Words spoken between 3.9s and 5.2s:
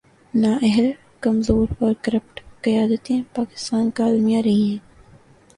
کا المیہ رہی ہیں۔